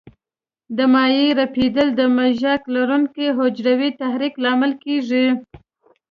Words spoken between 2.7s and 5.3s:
لرونکو حجرو تحریک لامل کېږي.